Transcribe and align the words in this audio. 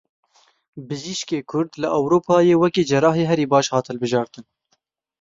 Bijîşkê 0.87 1.39
Kurd 1.49 1.71
li 1.81 1.87
Ewropayê 1.97 2.55
wekî 2.61 2.83
cerahê 2.91 3.23
herî 3.31 3.45
baş 3.53 3.65
hat 3.73 3.85
hilbijartin. 3.89 4.45